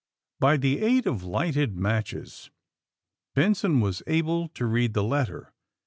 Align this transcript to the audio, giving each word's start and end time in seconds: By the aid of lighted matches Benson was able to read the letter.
By 0.39 0.57
the 0.57 0.79
aid 0.79 1.05
of 1.05 1.21
lighted 1.23 1.77
matches 1.77 2.49
Benson 3.35 3.81
was 3.81 4.01
able 4.07 4.47
to 4.47 4.65
read 4.65 4.95
the 4.95 5.03
letter. 5.03 5.53